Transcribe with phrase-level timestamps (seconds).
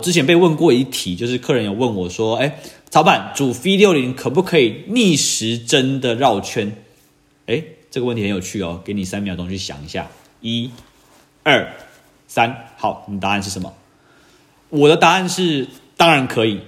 [0.00, 2.58] 之前被问过一题，就是客人有问我说：“哎，
[2.90, 6.76] 曹板煮 V60 可不可以逆时针的绕圈？”
[7.46, 10.08] 哎，这个问题很有趣哦，给你三秒钟去想一下，
[10.40, 10.70] 一、
[11.42, 11.74] 二、
[12.26, 13.72] 三，好，你答案是什么？
[14.68, 16.60] 我的答案是当然可以。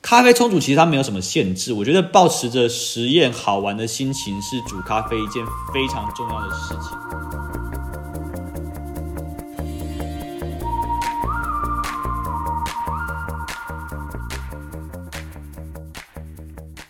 [0.00, 7.31] 咖啡冲煮其实它没有什么限制，我觉得保持着实验好玩的心情是煮咖啡一件非常重要的事情。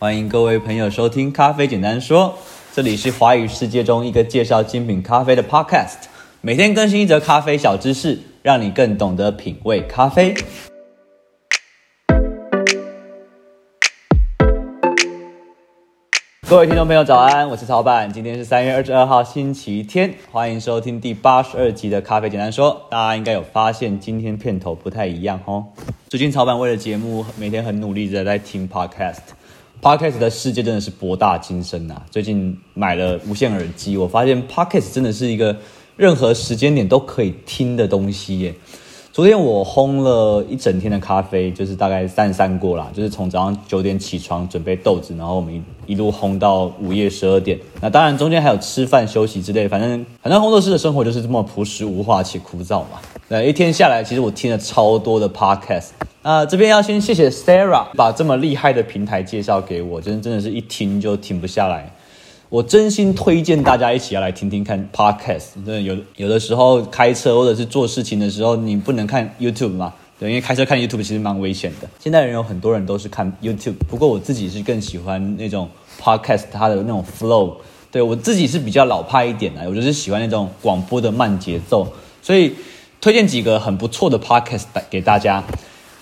[0.02, 2.30] 欢迎各位朋友收听《咖啡简单说》，
[2.74, 5.95] 这里是华语世界中一个介绍精品咖啡的 Podcast，
[6.41, 10.34] 每天更新一则咖啡小知识，让你更懂得品味咖啡。
[16.48, 22.74] 各位听众朋友，早安，我是曹板，今天是三月二十二号星期天，欢迎收听第八十二集的《咖啡简单说》。
[22.91, 25.65] 大家应该有发现，今天片头不太一样哦。
[26.09, 29.21] 最近曹板为了节目，每天很努力的在听 Podcast。
[29.82, 32.01] Podcast 的世界真的是博大精深呐！
[32.09, 35.57] 最近买了无线耳机，我发现 Podcast 真的是一个
[35.96, 38.54] 任何时间点都可以听的东西耶。
[39.13, 47.59] 昨天我烘了一整天的咖啡，就是大概三十三锅啦，就是从早上九点起床准备豆子，然后我们一一路烘到午夜十二点。
[47.82, 53.02] 那当然中间还有吃饭休息之类，反正反正烘豆师的生活就是这么朴实无华且枯燥嘛。
[53.29, 55.91] 那一天下来，其实我听了超多的 Podcast。
[56.49, 61.93] 这边要先谢谢 Sarah 把这么厉害的平台介绍给我，真真的是一听就停不下来。
[62.52, 65.54] 我真心推荐大家一起要来听听看 Podcast。
[65.54, 69.94] 真的有有的时候开车或者是做事情的时候，你不能看 YouTube 嘛？
[70.20, 71.88] 对，因为开车看 YouTube 其实蛮危险的。
[71.98, 75.66] 现在人有很多人都是看 YouTube，不过我自己是更喜欢那种
[75.98, 77.54] Podcast 它的那种 flow。
[77.91, 82.53] 对，我自己是比较老派一点的，我就是喜欢那种广播的慢节奏，所以
[83.00, 85.42] 推荐几个很不错的 Podcast 给大家。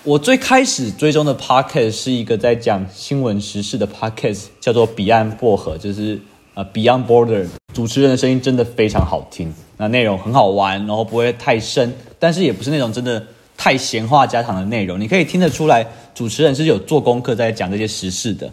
[0.02, 6.18] 我最开始追踪的 podcast 是一个在讲新闻时事的 podcast，叫做彼岸薄荷，就是
[6.64, 7.47] Beyond Border。
[7.72, 13.24] 主持人的声音真的非常好听，那内容很好玩，然后不会太深，但是也不是那种真的
[13.57, 15.01] 太闲话家常的内容。
[15.01, 18.51] 你可以听得出来，主持人是有做功课在讲这些时事的。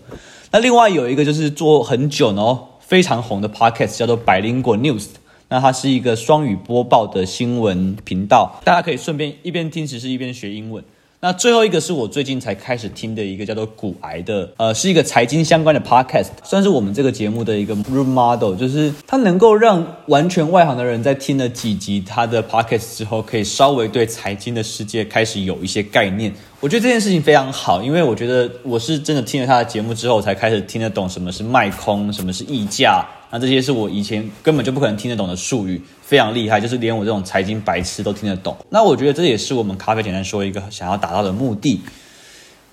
[0.51, 5.07] 那另外有一个就是做很久然后非常红的 podcast，叫做百灵果 News。
[5.49, 10.83] 那它是一个双语播报的新闻频道，大家可以顺便一边听时事一边学英文。
[11.19, 26.31] 那最后一个是我最近才开始听的一个叫做“股癌”的，呃，是一个财经相关的 podcast，算是我们这个节目的一个 role model，就是它能够让完全外行的人在听了几集它的 podcast 之后，可以稍微对财经的世界开始有一些概念。
[26.59, 33.05] 我觉得这件事情非常好，因为我觉得我是真的听了他的节目之后，才开始听得懂什么是卖空，什么是溢价。
[33.29, 38.57] 那这些是我以前根本就不可能听得懂的术语，非常厉害，就是连我这种财经白痴都听得懂。
[38.71, 41.79] 那我觉得这也是我们咖啡简单说一个想要达到的目的。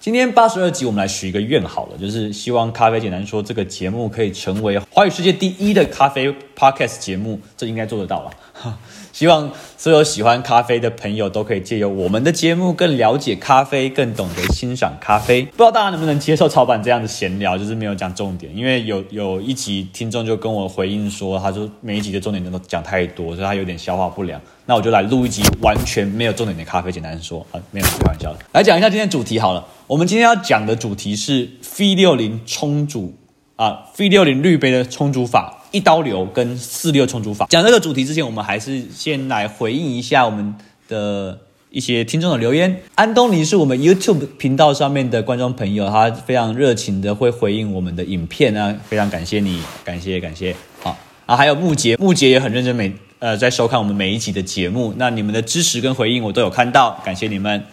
[0.00, 8.78] 今天八十二集，我们来许一个愿好了，就是希望咖啡简单说这个节目可以成为华语世界第一的咖啡 podcast 节目，这应该做得到了。
[9.14, 9.48] 希望
[9.78, 15.42] 所有喜欢咖啡的朋友都可以借由我们的节目更了解咖啡，更懂得欣赏咖啡。
[15.42, 18.50] 不知道大家能不能接受曹板这样的闲聊，就是没有讲重点。
[18.56, 24.41] 因为有有一集听众就跟我回应说，他说每一集的重点都讲太多，所以他有点消化不良。
[24.66, 28.41] 那我就来录一集完全没有重点的咖啡，简单说啊，没有开玩笑的。
[28.50, 33.14] 来讲一下今天主题好了，我们今天要讲的主题是 V60 冲煮
[33.56, 35.60] 啊，V60 滤杯的冲煮法。
[35.70, 37.47] 一刀流跟四六冲煮法。
[37.50, 40.54] 讲这个主题之前，我们还是先来回应一下我们
[40.87, 41.37] 的
[41.70, 42.81] 一些听众的留言。
[42.94, 50.54] 安东尼是我们 YouTube 频道上面的观众朋友，他非常热情的会回应我们的影片啊，非常感谢你，感谢感谢。
[50.81, 57.64] 好啊，还有木杰，木杰也很认真每呃在收看我们每一集的节目，那你们的支持跟回应我都有看到，感谢你们。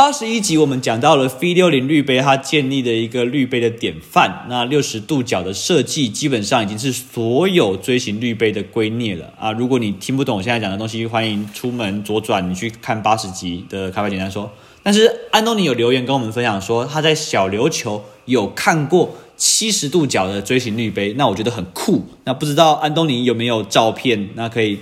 [0.00, 4.46] 八十一集，我们讲到了 V 六零滤杯，它建立的一个滤杯的典范。
[4.48, 9.52] 那六十度角的设计，基本上已经是所有锥形滤杯的圭臬了啊！
[9.52, 14.50] 如果你听不懂我现在讲的东西，欢迎出门左转，你去看八十集的咖啡简单说。
[14.82, 22.06] 但是安东尼有留言跟我们分享说，他在小琉球有看过七十度角的锥形滤杯，那我觉得很酷。
[22.24, 24.30] 那不知道安东尼有没有照片？
[24.34, 24.78] 那可以。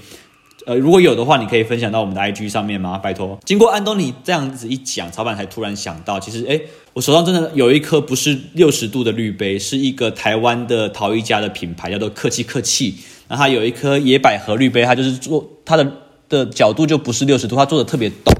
[0.68, 2.98] 呃，如果有的话，你可以分享到我们的 IG 上面吗？
[2.98, 3.38] 拜托。
[3.46, 6.60] 经过安东尼这样子一讲，曹板才突然想到，其实，诶，
[6.92, 12.96] 我手上真的有一颗不是六十度的滤杯，是一个台湾的陶艺家的品牌，叫做客气客气。
[13.28, 15.90] 那它有一颗野百合滤杯，它就是做它的
[16.28, 18.30] 的角度就不是六十度，它做的特别陡。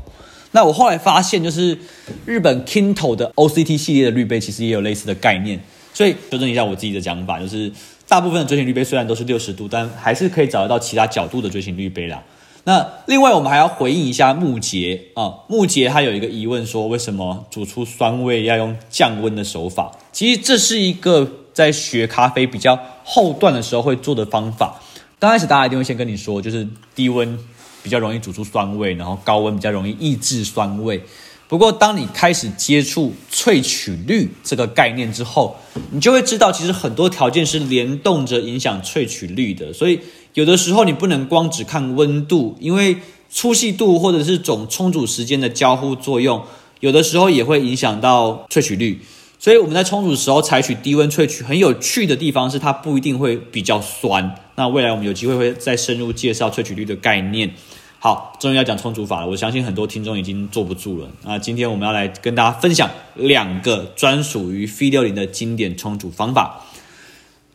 [0.51, 1.79] 那我后来发现，就是
[2.27, 5.59] 日本 Kinto 的 OCT 系列的滤杯，其实也有类似的概念。
[5.95, 7.73] 所以，纠正一下我自己的讲法，就是。
[8.09, 12.23] 大部分的锥形滤杯虽然都是六十度，但还是可以找得到其他角度的锥形滤杯啦。
[12.65, 19.93] 那另外我们还要回应一下木杰啊，木杰他有一个疑问说，为什么煮出酸味要用降温的手法？
[20.13, 24.81] 其实这是一个在学咖啡比较后段的时候会做的方法。
[25.19, 27.39] 刚开始大家一定会先跟你说，就是低温
[27.83, 31.03] 比较容易煮出酸味，然后高温比较容易抑制酸味。
[31.49, 35.57] 不过，当你开始接触萃取率这个概念之后，
[35.91, 39.73] 你就会知道，其实很多条件是联动着影响萃取率的。
[39.73, 39.99] 所以，
[40.35, 42.99] 有的时候你不能光只看温度，因为
[43.31, 46.43] 粗细度或者是总冲煮时间的交互作用，
[46.81, 49.01] 有的时候也会影响到萃取率。
[49.39, 54.35] 所以，我们在冲煮的时候采取低温萃取，很有趣的地方是它不一定会比较酸。
[54.57, 57.55] 那未来我们有机会会再深入介绍萃取率的概念。
[58.01, 59.27] 好，终于要讲冲煮法了。
[59.27, 61.11] 我相信很多听众已经坐不住了。
[61.25, 66.65] 那今天我们要来跟大家分享两个专属于 V60 的经典冲煮方法。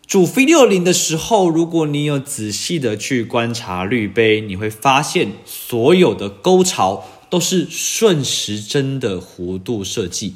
[0.06, 10.36] 煮 V60 的时候，如果你有仔细的去观察滤杯，你会发现所有的沟槽都是顺时针的弧度设计。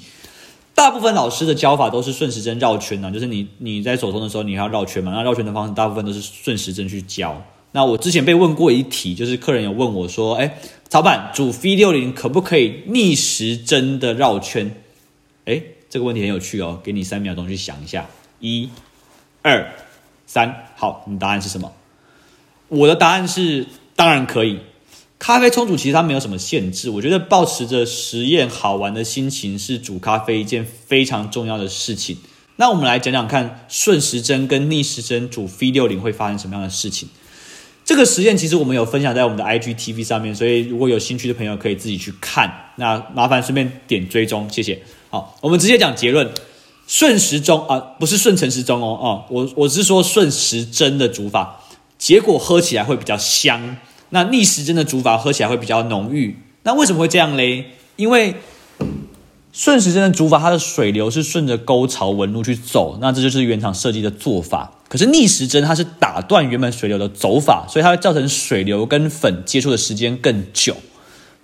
[0.73, 5.11] 大部分老师的教法都是顺时针绕圈呢，就是你你在手冲的时候，你要绕圈嘛。
[5.11, 7.43] 那绕圈的方式大部分都是顺时针去教。
[7.71, 10.57] 那我之前被问过一题，就是客人有问我说：“哎，
[10.89, 14.75] 曹板煮 V60 可不可以逆时针的绕圈？”
[15.45, 18.07] 哎，这个问题很有趣哦，给你三秒钟去想一下，
[18.39, 18.69] 一、
[19.41, 19.73] 二、
[20.25, 21.73] 三，好，你答案是什么？
[22.69, 24.59] 我的答案是当然可以。
[25.19, 32.17] 咖啡冲煮其实它没有什么限制，我觉得保持着实验好玩的心情是煮咖啡一件非常重要的事情。
[32.57, 37.09] 那我们来讲讲看，顺时针跟逆时针煮 V60 会发生什么样的事情？
[37.87, 42.73] 这个实验其实我们有分享在我们的 IGTV 上面，所以如果有兴趣的朋友可以自己去看。
[42.75, 44.77] 那麻烦顺便点追踪，谢谢。
[45.09, 46.29] 好，我们直接讲结论：
[46.85, 51.61] 顺时钟啊，不是顺时钟哦，哦，我我是说顺时针的煮法，
[51.97, 53.77] 结果喝起来会比较香。
[54.09, 56.37] 那逆时针的煮法喝起来会比较浓郁。
[56.63, 57.67] 那为什么会这样嘞？
[57.95, 58.35] 因为
[59.57, 64.71] 顺时针的煮法，它的水流是顺着沟槽纹路去走，那这就是原厂设计的做法。
[64.87, 70.77] 可是逆时针它是打断原本水流的走法，所以它会造成水流跟粉接触的时间更久。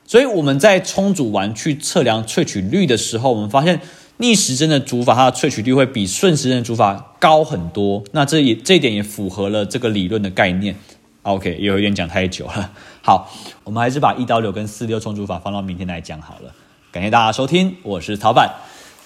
[0.05, 3.81] 所以我们在冲煮完去测量萃取率的时候，我们发现
[4.17, 8.03] 逆时针的煮法它的萃取率会比顺时针的煮法高很多。
[8.11, 10.75] 那这也这一点也符合了这个理论的概念。
[11.23, 12.73] OK，有一点讲太久了。
[13.01, 13.33] 好，
[13.63, 16.53] 我们还是把一刀流跟四六冲煮法放到明天来讲好了。
[16.93, 18.53] 感谢大家收听，我是曹板。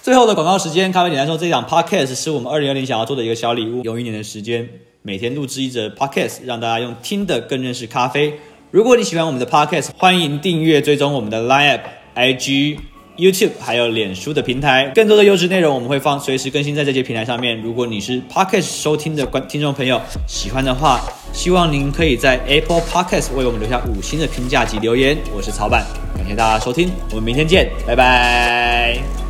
[0.04, 3.82] 最后的广告时间，咖啡简单说，这一档 Podcast 是我们二零二零想要做的一个小礼物。
[3.86, 4.68] 用一年的时间，
[5.04, 8.38] 每天录制一则 Podcast，让大家用听的更认识咖啡。
[8.72, 11.80] 如果你喜欢我们的 Podcast，欢迎订阅追踪我们的 Line、
[12.14, 12.78] IG、
[13.18, 14.92] YouTube 还有脸书的平台。
[14.96, 17.60] 更多的优质内容我们会放随时更新在这些平台上面。
[17.62, 21.02] 如果你是 Pocket 收听的观听众朋友，喜欢的话，
[21.34, 25.18] 希望您可以在 Apple Pocket 为我们留下五星的评价及留言。
[25.36, 25.86] 我是曹板，
[26.16, 29.27] 感谢大家收听，我们明天见，拜拜。